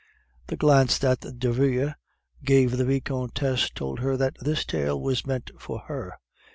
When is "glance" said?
0.57-0.97